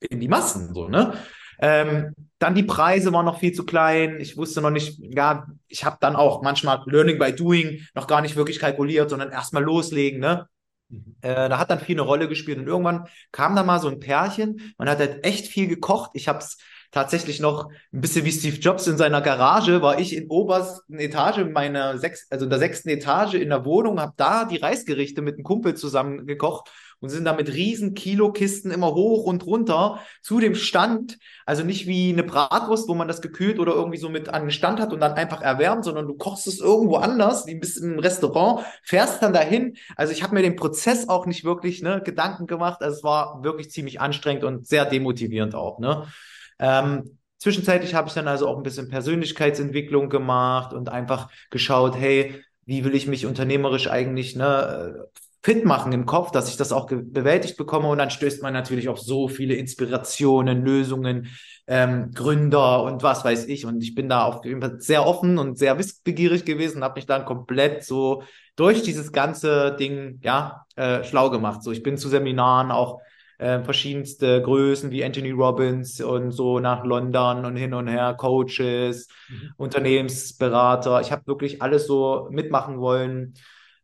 [0.00, 1.12] in die Massen, so, ne?
[1.58, 4.18] Ähm, dann die Preise waren noch viel zu klein.
[4.20, 8.20] Ich wusste noch nicht, ja, ich habe dann auch manchmal Learning by Doing noch gar
[8.20, 10.46] nicht wirklich kalkuliert, sondern erstmal loslegen, ne?
[10.88, 11.16] Mhm.
[11.20, 14.00] Äh, da hat dann viel eine Rolle gespielt und irgendwann kam da mal so ein
[14.00, 14.74] Pärchen.
[14.78, 16.10] Man hat halt echt viel gekocht.
[16.14, 16.58] Ich habe es
[16.90, 21.44] tatsächlich noch ein bisschen wie Steve Jobs in seiner Garage, war ich in obersten Etage
[21.52, 25.34] meiner sechs, also in der sechsten Etage in der Wohnung, habe da die Reisgerichte mit
[25.34, 30.40] einem Kumpel zusammen gekocht und sind da mit riesen Kilokisten immer hoch und runter zu
[30.40, 31.18] dem Stand.
[31.44, 34.50] Also nicht wie eine Bratwurst, wo man das gekühlt oder irgendwie so mit an den
[34.50, 37.94] Stand hat und dann einfach erwärmt, sondern du kochst es irgendwo anders, wie ein bisschen
[37.94, 39.76] im Restaurant, fährst dann dahin.
[39.96, 42.82] Also ich habe mir den Prozess auch nicht wirklich ne, Gedanken gemacht.
[42.82, 45.78] Also es war wirklich ziemlich anstrengend und sehr demotivierend auch.
[45.78, 46.06] Ne?
[46.58, 52.42] Ähm, Zwischenzeitlich habe ich dann also auch ein bisschen Persönlichkeitsentwicklung gemacht und einfach geschaut, hey,
[52.64, 55.06] wie will ich mich unternehmerisch eigentlich ne,
[55.46, 57.86] fit machen im Kopf, dass ich das auch bewältigt bekomme.
[57.86, 61.28] Und dann stößt man natürlich auf so viele Inspirationen, Lösungen,
[61.68, 63.64] ähm, Gründer und was weiß ich.
[63.64, 64.42] Und ich bin da auch
[64.78, 68.24] sehr offen und sehr wissbegierig gewesen und habe mich dann komplett so
[68.56, 71.62] durch dieses ganze Ding ja äh, schlau gemacht.
[71.62, 73.00] So, ich bin zu Seminaren auch
[73.38, 79.06] äh, verschiedenste Größen wie Anthony Robbins und so nach London und hin und her, Coaches,
[79.28, 79.52] mhm.
[79.58, 81.00] Unternehmensberater.
[81.02, 83.34] Ich habe wirklich alles so mitmachen wollen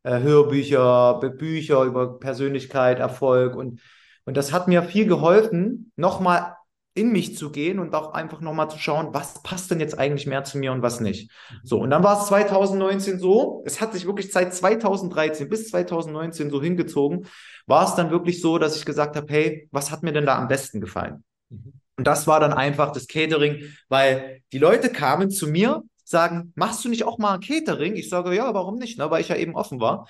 [0.03, 3.81] äh, Hörbücher, Bücher über Persönlichkeit, Erfolg und,
[4.25, 6.57] und das hat mir viel geholfen, nochmal
[6.95, 10.27] in mich zu gehen und auch einfach nochmal zu schauen, was passt denn jetzt eigentlich
[10.27, 11.31] mehr zu mir und was nicht.
[11.63, 16.51] So, und dann war es 2019 so, es hat sich wirklich seit 2013 bis 2019
[16.51, 17.27] so hingezogen,
[17.67, 20.37] war es dann wirklich so, dass ich gesagt habe, hey, was hat mir denn da
[20.37, 21.25] am besten gefallen?
[21.49, 21.73] Mhm.
[21.97, 26.85] Und das war dann einfach das Catering, weil die Leute kamen zu mir sagen, machst
[26.85, 27.97] du nicht auch mal Catering?
[27.97, 29.11] Ich sage, ja, warum nicht, ne?
[29.11, 30.07] weil ich ja eben offen war.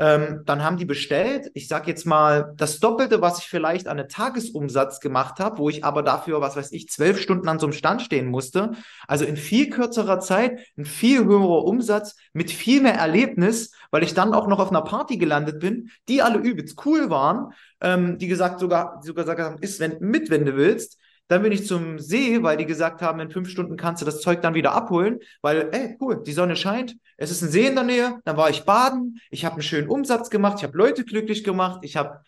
[0.00, 3.98] Ähm, dann haben die bestellt, ich sage jetzt mal, das Doppelte, was ich vielleicht an
[3.98, 7.66] einem Tagesumsatz gemacht habe, wo ich aber dafür, was weiß ich, zwölf Stunden an so
[7.66, 8.70] einem Stand stehen musste.
[9.06, 14.14] Also in viel kürzerer Zeit ein viel höherer Umsatz mit viel mehr Erlebnis, weil ich
[14.14, 18.28] dann auch noch auf einer Party gelandet bin, die alle übelst cool waren, ähm, die
[18.28, 20.96] gesagt sogar, sogar gesagt haben, ist wenn, mit, wenn du willst.
[21.30, 24.20] Dann bin ich zum See, weil die gesagt haben, in fünf Stunden kannst du das
[24.20, 27.76] Zeug dann wieder abholen, weil, ey, cool, die Sonne scheint, es ist ein See in
[27.76, 31.04] der Nähe, dann war ich baden, ich habe einen schönen Umsatz gemacht, ich habe Leute
[31.04, 32.18] glücklich gemacht, ich habe,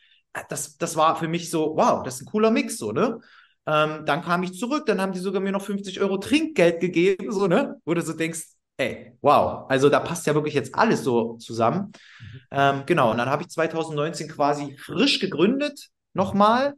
[0.48, 3.18] das, das war für mich so, wow, das ist ein cooler Mix, so, ne?
[3.66, 7.32] Ähm, dann kam ich zurück, dann haben die sogar mir noch 50 Euro Trinkgeld gegeben,
[7.32, 7.80] so, ne?
[7.84, 8.44] Wo du so denkst,
[8.76, 11.90] ey, wow, also da passt ja wirklich jetzt alles so zusammen.
[12.20, 12.40] Mhm.
[12.52, 16.74] Ähm, genau, und dann habe ich 2019 quasi frisch gegründet, nochmal,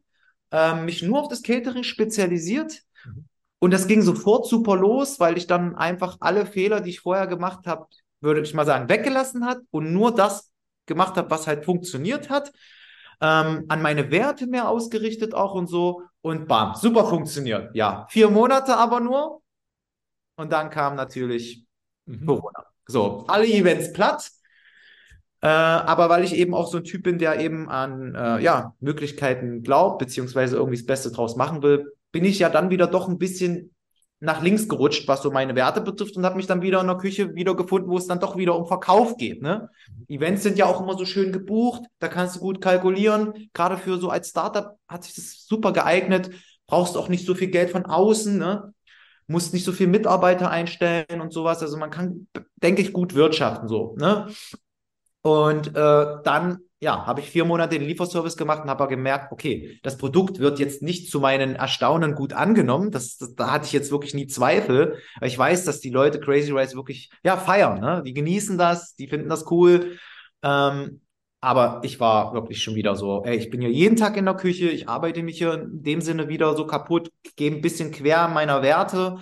[0.55, 2.81] ähm, mich nur auf das Catering spezialisiert.
[3.05, 3.25] Mhm.
[3.59, 7.27] Und das ging sofort super los, weil ich dann einfach alle Fehler, die ich vorher
[7.27, 7.87] gemacht habe,
[8.21, 10.51] würde ich mal sagen, weggelassen hat und nur das
[10.87, 12.53] gemacht habe, was halt funktioniert hat.
[13.21, 16.03] Ähm, an meine Werte mehr ausgerichtet auch und so.
[16.21, 17.75] Und bam, super funktioniert.
[17.75, 19.43] Ja, vier Monate aber nur.
[20.37, 21.65] Und dann kam natürlich
[22.07, 22.27] mhm.
[22.27, 22.65] Corona.
[22.87, 24.31] So, alle Events platt.
[25.45, 28.73] Äh, aber weil ich eben auch so ein Typ bin, der eben an äh, ja,
[28.81, 33.09] Möglichkeiten glaubt, beziehungsweise irgendwie das Beste draus machen will, bin ich ja dann wieder doch
[33.09, 33.75] ein bisschen
[34.21, 36.97] nach links gerutscht, was so meine Werte betrifft und habe mich dann wieder in der
[36.97, 39.43] Küche wieder gefunden, wo es dann doch wieder um Verkauf geht.
[39.43, 39.69] Ne?
[40.09, 43.51] Events sind ja auch immer so schön gebucht, da kannst du gut kalkulieren.
[43.53, 46.31] Gerade für so als Startup hat sich das super geeignet.
[46.67, 48.73] Brauchst auch nicht so viel Geld von außen, ne?
[49.27, 51.61] musst nicht so viel Mitarbeiter einstellen und sowas.
[51.61, 53.95] Also man kann, denke ich, gut wirtschaften so.
[53.99, 54.29] Ne?
[55.27, 59.81] Und äh, dann, ja, habe ich vier Monate den Lieferservice gemacht und habe gemerkt, okay,
[59.83, 62.91] das Produkt wird jetzt nicht zu meinen Erstaunen gut angenommen.
[62.91, 64.99] Das, das, da hatte ich jetzt wirklich nie Zweifel.
[65.23, 67.81] Ich weiß, dass die Leute Crazy Rice wirklich, ja, feiern.
[67.81, 68.03] Ne?
[68.05, 69.97] Die genießen das, die finden das cool.
[70.43, 71.01] Ähm,
[71.41, 74.35] aber ich war wirklich schon wieder so, ey, ich bin ja jeden Tag in der
[74.35, 78.29] Küche, ich arbeite mich hier in dem Sinne wieder so kaputt, gehe ein bisschen quer
[78.29, 79.17] meiner Werte.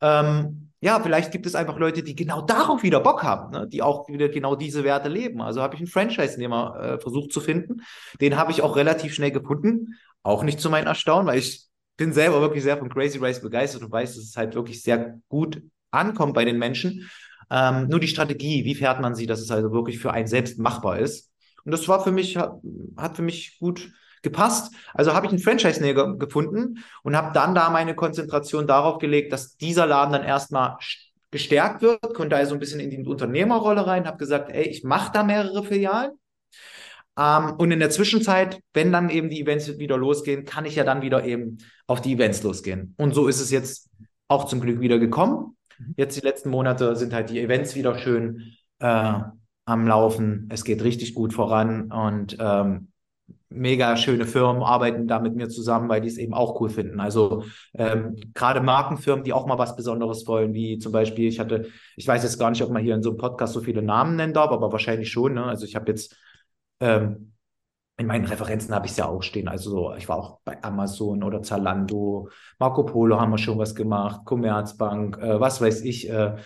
[0.00, 3.66] Ähm, ja, vielleicht gibt es einfach Leute, die genau darauf wieder Bock haben, ne?
[3.66, 5.40] die auch wieder genau diese Werte leben.
[5.40, 7.80] Also habe ich einen Franchise-Nehmer äh, versucht zu finden.
[8.20, 9.94] Den habe ich auch relativ schnell gefunden.
[10.22, 13.82] Auch nicht zu meinem Erstaunen, weil ich bin selber wirklich sehr von Crazy Race begeistert
[13.82, 17.08] und weiß, dass es halt wirklich sehr gut ankommt bei den Menschen.
[17.50, 20.58] Ähm, nur die Strategie, wie fährt man sie, dass es also wirklich für einen selbst
[20.58, 21.32] machbar ist.
[21.64, 22.60] Und das war für mich, hat,
[22.98, 23.90] hat für mich gut
[24.24, 24.74] gepasst.
[24.92, 29.56] Also habe ich einen Franchise-Nehmer gefunden und habe dann da meine Konzentration darauf gelegt, dass
[29.56, 30.78] dieser Laden dann erstmal
[31.30, 35.12] gestärkt wird, konnte also ein bisschen in die Unternehmerrolle rein, habe gesagt, ey, ich mache
[35.12, 36.12] da mehrere Filialen.
[37.18, 40.84] Ähm, und in der Zwischenzeit, wenn dann eben die Events wieder losgehen, kann ich ja
[40.84, 42.94] dann wieder eben auf die Events losgehen.
[42.98, 43.90] Und so ist es jetzt
[44.28, 45.56] auch zum Glück wieder gekommen.
[45.78, 45.94] Mhm.
[45.96, 49.20] Jetzt die letzten Monate sind halt die Events wieder schön äh,
[49.64, 50.48] am Laufen.
[50.50, 52.88] Es geht richtig gut voran und ähm,
[53.48, 57.00] mega schöne Firmen arbeiten da mit mir zusammen, weil die es eben auch cool finden.
[57.00, 61.66] Also ähm, gerade Markenfirmen, die auch mal was Besonderes wollen, wie zum Beispiel, ich hatte,
[61.96, 64.16] ich weiß jetzt gar nicht, ob man hier in so einem Podcast so viele Namen
[64.16, 65.34] nennen darf, aber wahrscheinlich schon.
[65.34, 65.44] Ne?
[65.44, 66.16] Also ich habe jetzt
[66.80, 67.32] ähm,
[67.96, 69.48] in meinen Referenzen habe ich es ja auch stehen.
[69.48, 72.28] Also so, ich war auch bei Amazon oder Zalando,
[72.58, 76.10] Marco Polo haben wir schon was gemacht, Commerzbank, äh, was weiß ich.
[76.10, 76.36] Äh,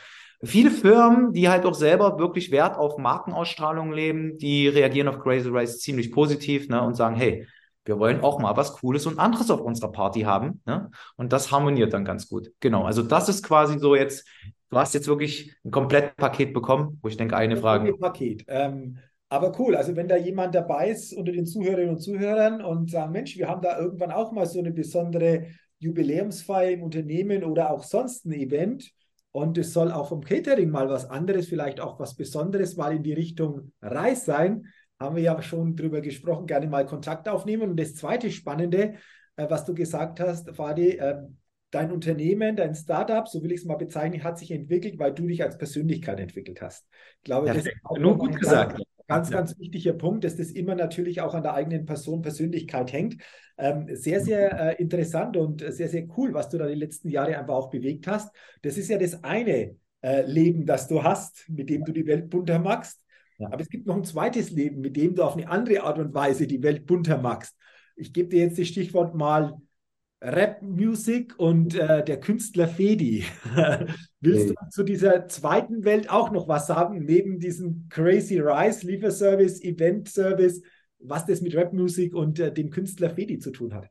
[0.42, 5.48] viele Firmen, die halt auch selber wirklich Wert auf Markenausstrahlung leben, die reagieren auf Crazy
[5.48, 7.46] Rise ziemlich positiv ne, und sagen, hey,
[7.84, 10.60] wir wollen auch mal was Cooles und anderes auf unserer Party haben.
[10.66, 10.90] Ne?
[11.16, 12.52] Und das harmoniert dann ganz gut.
[12.60, 14.28] Genau, also das ist quasi so jetzt,
[14.70, 17.94] du hast jetzt wirklich ein Komplettpaket bekommen, wo ich denke, eine Frage.
[17.94, 18.44] Paket.
[18.46, 18.98] Ähm,
[19.30, 23.10] aber cool, also wenn da jemand dabei ist unter den Zuhörerinnen und Zuhörern und sagt,
[23.10, 25.46] Mensch, wir haben da irgendwann auch mal so eine besondere
[25.78, 28.90] Jubiläumsfeier im Unternehmen oder auch sonst ein Event
[29.32, 33.02] und es soll auch vom Catering mal was anderes, vielleicht auch was Besonderes mal in
[33.02, 34.66] die Richtung Reis sein,
[34.98, 37.70] haben wir ja schon drüber gesprochen, gerne mal Kontakt aufnehmen.
[37.70, 38.94] Und das zweite Spannende,
[39.36, 41.18] äh, was du gesagt hast, Fadi, äh,
[41.70, 45.26] dein Unternehmen, dein Startup, so will ich es mal bezeichnen, hat sich entwickelt, weil du
[45.26, 46.86] dich als Persönlichkeit entwickelt hast.
[47.18, 48.82] Ich glaube, ja, das ist auch nur gut gesagt.
[49.06, 53.22] Ganz, ganz wichtiger Punkt, dass das immer natürlich auch an der eigenen Person, Persönlichkeit hängt.
[53.60, 57.36] Ähm, sehr, sehr äh, interessant und sehr, sehr cool, was du da die letzten Jahre
[57.36, 58.34] einfach auch bewegt hast.
[58.62, 62.30] Das ist ja das eine äh, Leben, das du hast, mit dem du die Welt
[62.30, 63.00] bunter machst.
[63.38, 63.48] Ja.
[63.48, 66.14] Aber es gibt noch ein zweites Leben, mit dem du auf eine andere Art und
[66.14, 67.56] Weise die Welt bunter machst.
[67.96, 69.56] Ich gebe dir jetzt das Stichwort mal
[70.20, 73.24] Rap-Music und äh, der Künstler Fedi.
[74.20, 79.62] Willst du zu dieser zweiten Welt auch noch was sagen, neben diesem Crazy Rise Lieferservice,
[79.62, 80.60] Event Service,
[80.98, 83.88] was das mit Rap-Musik und äh, dem Künstler Fedi zu tun hat?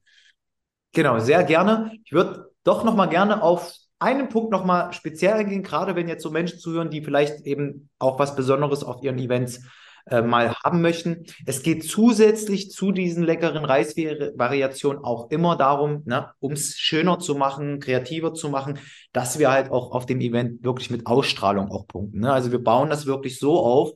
[0.93, 1.91] Genau, sehr gerne.
[2.03, 6.07] Ich würde doch noch mal gerne auf einen Punkt noch mal speziell eingehen, gerade wenn
[6.07, 9.61] jetzt so Menschen zuhören, die vielleicht eben auch was Besonderes auf ihren Events
[10.09, 11.25] äh, mal haben möchten.
[11.45, 17.35] Es geht zusätzlich zu diesen leckeren Reisvariationen auch immer darum, ne, um es schöner zu
[17.35, 18.79] machen, kreativer zu machen,
[19.11, 22.19] dass wir halt auch auf dem Event wirklich mit Ausstrahlung auch punkten.
[22.19, 22.31] Ne?
[22.31, 23.91] Also wir bauen das wirklich so auf,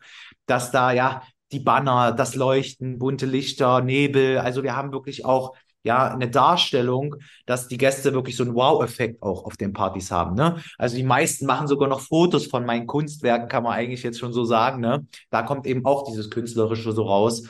[0.47, 5.55] dass da ja die Banner, das Leuchten, bunte Lichter, Nebel, also wir haben wirklich auch
[5.83, 10.35] ja, eine Darstellung, dass die Gäste wirklich so einen Wow-Effekt auch auf den Partys haben.
[10.35, 10.61] Ne?
[10.77, 14.33] Also die meisten machen sogar noch Fotos von meinen Kunstwerken, kann man eigentlich jetzt schon
[14.33, 14.79] so sagen.
[14.79, 15.05] Ne?
[15.31, 17.49] Da kommt eben auch dieses Künstlerische so raus.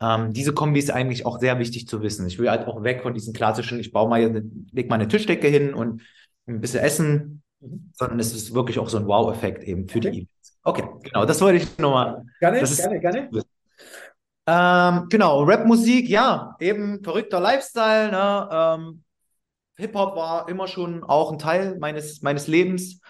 [0.00, 2.26] Ähm, diese Kombi ist eigentlich auch sehr wichtig zu wissen.
[2.26, 5.48] Ich will halt auch weg von diesen klassischen, ich baue mal, leg mal eine Tischdecke
[5.48, 6.02] hin und
[6.46, 7.90] ein bisschen Essen, mhm.
[7.94, 10.10] sondern es ist wirklich auch so ein Wow-Effekt eben für okay.
[10.10, 10.28] die.
[10.62, 12.22] Okay, genau, das wollte ich nochmal.
[12.40, 13.30] Gerne, gerne, gerne.
[14.46, 18.10] Ähm, genau, Rapmusik, ja, eben verrückter Lifestyle.
[18.10, 18.48] Ne?
[18.50, 19.04] Ähm,
[19.76, 23.00] Hip-Hop war immer schon auch ein Teil meines, meines Lebens.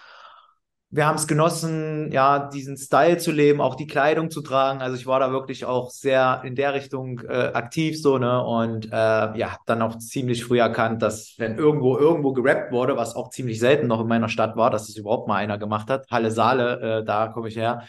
[0.92, 4.80] Wir haben es genossen, ja, diesen Style zu leben, auch die Kleidung zu tragen.
[4.80, 8.44] Also ich war da wirklich auch sehr in der Richtung äh, aktiv so, ne?
[8.44, 13.14] Und äh, ja, dann auch ziemlich früh erkannt, dass wenn irgendwo irgendwo gerappt wurde, was
[13.14, 16.06] auch ziemlich selten noch in meiner Stadt war, dass es überhaupt mal einer gemacht hat.
[16.10, 17.84] Halle Saale, äh, da komme ich her.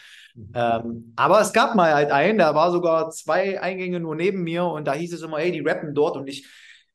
[0.54, 4.64] Ähm, aber es gab mal halt einen, der war sogar zwei Eingänge nur neben mir
[4.64, 6.46] und da hieß es immer, hey, die rappen dort und ich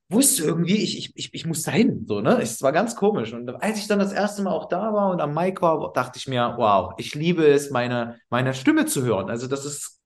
[0.10, 2.40] wusste irgendwie, ich, ich, ich, ich muss da hin, so, ne?
[2.42, 3.34] Es war ganz komisch.
[3.34, 6.18] Und als ich dann das erste Mal auch da war und am Mic war, dachte
[6.18, 9.30] ich mir, wow, ich liebe es, meine, meine Stimme zu hören.
[9.30, 10.02] Also das ist,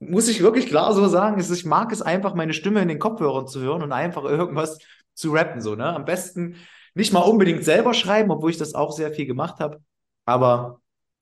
[0.00, 3.46] muss ich wirklich klar so sagen, ich mag es einfach, meine Stimme in den Kopfhörern
[3.46, 4.78] zu hören und einfach irgendwas
[5.14, 5.86] zu rappen, so, ne?
[5.86, 6.56] Am besten
[6.94, 9.80] nicht mal unbedingt selber schreiben, obwohl ich das auch sehr viel gemacht habe,
[10.24, 10.80] aber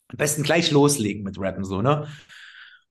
[0.08, 2.08] am besten gleich loslegen mit Rappen, so, ne?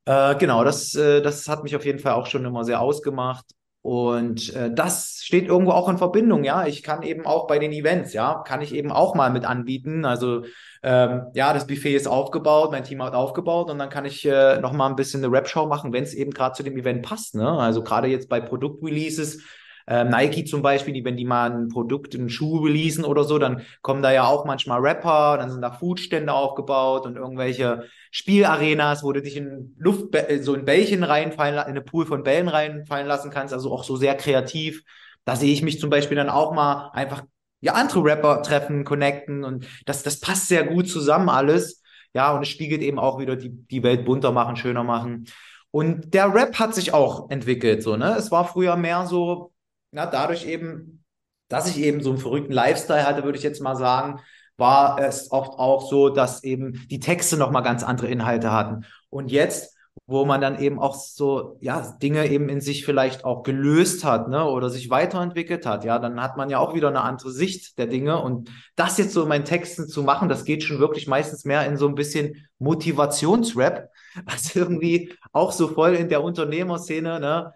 [0.06, 3.46] Äh, genau, das, äh, das hat mich auf jeden Fall auch schon immer sehr ausgemacht.
[3.84, 6.66] Und äh, das steht irgendwo auch in Verbindung, ja.
[6.66, 10.06] Ich kann eben auch bei den Events, ja, kann ich eben auch mal mit anbieten.
[10.06, 10.46] Also
[10.84, 14.62] ähm, ja, das Buffet ist aufgebaut, mein Team hat aufgebaut und dann kann ich äh,
[14.62, 17.36] noch mal ein bisschen eine Rap-Show machen, wenn es eben gerade zu dem Event passt.
[17.36, 17.46] Ne?
[17.46, 19.44] Also gerade jetzt bei Produktreleases
[19.88, 23.40] äh, Nike zum Beispiel, die, wenn die mal ein Produkt, einen Schuh releasen oder so,
[23.40, 29.04] dann kommen da ja auch manchmal Rapper, dann sind da Foodstände aufgebaut und irgendwelche Spielarenas,
[29.04, 32.48] wo du dich in Luft, äh, so in Bällchen reinfallen, in eine Pool von Bällen
[32.48, 34.84] reinfallen lassen kannst, also auch so sehr kreativ.
[35.26, 37.24] Da sehe ich mich zum Beispiel dann auch mal einfach
[37.62, 41.82] ja andere Rapper treffen, connecten und das, das passt sehr gut zusammen alles.
[42.14, 45.26] Ja, und es spiegelt eben auch wieder die, die Welt bunter machen, schöner machen.
[45.72, 48.16] Und der Rap hat sich auch entwickelt, so, ne?
[48.18, 49.53] Es war früher mehr so,
[49.94, 51.04] na, dadurch eben,
[51.48, 54.20] dass ich eben so einen verrückten Lifestyle hatte, würde ich jetzt mal sagen,
[54.58, 58.86] war es oft auch so, dass eben die Texte nochmal ganz andere Inhalte hatten.
[59.10, 59.76] Und jetzt,
[60.06, 64.28] wo man dann eben auch so, ja, Dinge eben in sich vielleicht auch gelöst hat,
[64.30, 67.78] ne, oder sich weiterentwickelt hat, ja, dann hat man ja auch wieder eine andere Sicht
[67.78, 68.20] der Dinge.
[68.22, 71.66] Und das jetzt so in meinen Texten zu machen, das geht schon wirklich meistens mehr
[71.66, 73.90] in so ein bisschen Motivationsrap,
[74.26, 77.54] was irgendwie auch so voll in der Unternehmerszene, ne,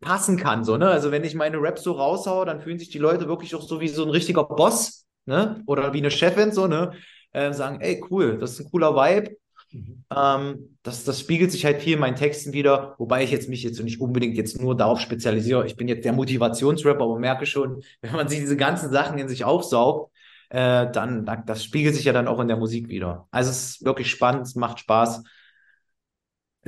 [0.00, 0.88] passen kann, so, ne?
[0.88, 3.80] Also wenn ich meine Raps so raushaue, dann fühlen sich die Leute wirklich auch so
[3.80, 5.62] wie so ein richtiger Boss, ne?
[5.66, 6.92] Oder wie eine Chefin, so, ne?
[7.32, 9.36] Äh, sagen, ey, cool, das ist ein cooler Vibe.
[9.72, 10.04] Mhm.
[10.14, 13.62] Ähm, das, das spiegelt sich halt viel in meinen Texten wieder, wobei ich jetzt mich
[13.62, 15.66] jetzt nicht unbedingt jetzt nur darauf spezialisiere.
[15.66, 19.28] Ich bin jetzt der Motivationsrapper, aber merke schon, wenn man sich diese ganzen Sachen in
[19.28, 20.12] sich aufsaugt,
[20.50, 23.28] äh, dann, das spiegelt sich ja dann auch in der Musik wieder.
[23.30, 25.22] Also es ist wirklich spannend, es macht Spaß.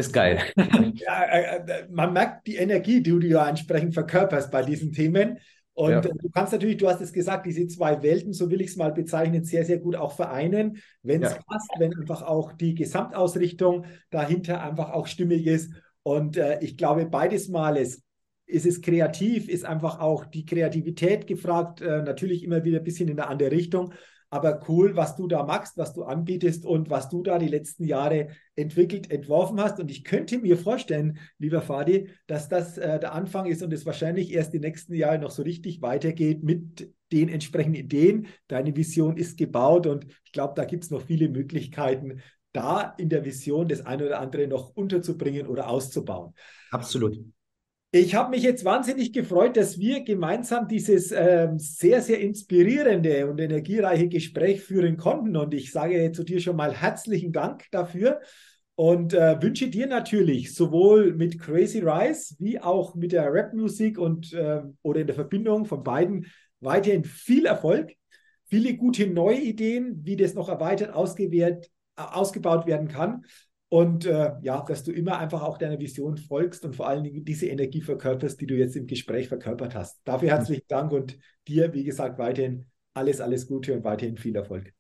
[0.01, 0.41] Ist geil.
[0.95, 5.39] ja, äh, äh, man merkt die Energie, die du ja entsprechend verkörperst bei diesen Themen.
[5.75, 6.01] Und ja.
[6.01, 8.93] du kannst natürlich, du hast es gesagt, diese zwei Welten, so will ich es mal
[8.93, 11.39] bezeichnen, sehr, sehr gut auch vereinen, wenn es ja.
[11.47, 15.73] passt, wenn einfach auch die Gesamtausrichtung dahinter einfach auch stimmig ist.
[16.03, 18.03] Und äh, ich glaube, beides Mal ist,
[18.47, 23.09] ist es kreativ, ist einfach auch die Kreativität gefragt, äh, natürlich immer wieder ein bisschen
[23.09, 23.93] in eine andere Richtung.
[24.31, 27.85] Aber cool, was du da machst, was du anbietest und was du da die letzten
[27.85, 29.81] Jahre entwickelt, entworfen hast.
[29.81, 33.85] Und ich könnte mir vorstellen, lieber Fadi, dass das äh, der Anfang ist und es
[33.87, 38.29] wahrscheinlich erst die nächsten Jahre noch so richtig weitergeht mit den entsprechenden Ideen.
[38.47, 42.21] Deine Vision ist gebaut und ich glaube, da gibt es noch viele Möglichkeiten,
[42.53, 46.35] da in der Vision das eine oder andere noch unterzubringen oder auszubauen.
[46.71, 47.19] Absolut.
[47.93, 53.41] Ich habe mich jetzt wahnsinnig gefreut, dass wir gemeinsam dieses ähm, sehr, sehr inspirierende und
[53.41, 55.37] energiereiche Gespräch führen konnten.
[55.37, 58.21] Und ich sage zu dir schon mal herzlichen Dank dafür
[58.77, 64.33] und äh, wünsche dir natürlich sowohl mit Crazy Rise wie auch mit der Rap-Musik und
[64.35, 66.27] äh, oder in der Verbindung von beiden
[66.61, 67.93] weiterhin viel Erfolg,
[68.45, 73.25] viele gute neue Ideen, wie das noch erweitert ausgewählt, ausgebaut werden kann.
[73.71, 77.25] Und äh, ja, dass du immer einfach auch deiner Vision folgst und vor allen Dingen
[77.25, 80.01] diese Energie verkörperst, die du jetzt im Gespräch verkörpert hast.
[80.05, 80.33] Dafür mhm.
[80.33, 84.73] herzlichen Dank und dir, wie gesagt, weiterhin alles, alles Gute und weiterhin viel Erfolg.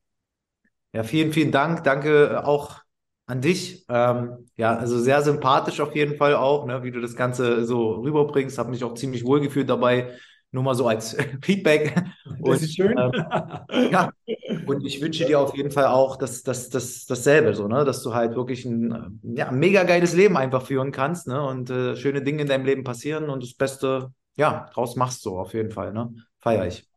[0.93, 1.85] Ja, vielen, vielen Dank.
[1.85, 2.81] Danke auch
[3.27, 3.87] an dich.
[3.89, 7.93] Ähm, ja, also sehr sympathisch auf jeden Fall auch, ne, wie du das Ganze so
[7.93, 8.59] rüberbringst.
[8.59, 10.19] Habe mich auch ziemlich wohl gefühlt dabei.
[10.53, 11.95] Nur mal so als Feedback.
[11.95, 12.99] Das und, ist schön.
[12.99, 13.13] Ähm,
[13.93, 14.11] ja,
[14.67, 17.85] und ich wünsche dir auf jeden Fall auch das, das, das, dasselbe, so, ne?
[17.85, 21.41] dass du halt wirklich ein ja, mega geiles Leben einfach führen kannst ne?
[21.43, 25.39] und äh, schöne Dinge in deinem Leben passieren und das Beste ja, draus machst du
[25.39, 25.93] auf jeden Fall.
[25.93, 26.15] Ne?
[26.39, 26.89] Feier ich.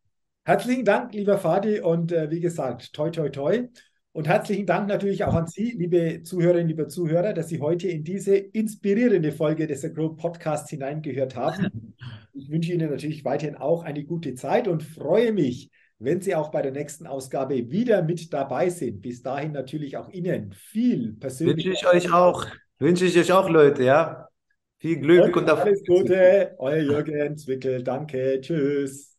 [0.46, 3.68] Herzlichen Dank, lieber Fadi, und äh, wie gesagt, toi, toi, toi.
[4.14, 8.04] Und herzlichen Dank natürlich auch an Sie, liebe Zuhörerinnen, liebe Zuhörer, dass Sie heute in
[8.04, 11.96] diese inspirierende Folge des Agro Podcasts hineingehört haben.
[12.36, 16.50] Ich wünsche Ihnen natürlich weiterhin auch eine gute Zeit und freue mich, wenn Sie auch
[16.50, 19.02] bei der nächsten Ausgabe wieder mit dabei sind.
[19.02, 21.68] Bis dahin natürlich auch Ihnen viel persönlich.
[21.68, 22.48] Wünsche ich euch auch.
[22.80, 24.28] Wünsche ich euch auch, Leute, ja.
[24.80, 26.56] Viel Glück und, und alles Gute.
[26.58, 27.84] Euer Jürgen Zwickel.
[27.84, 28.42] Danke.
[28.42, 29.13] Tschüss.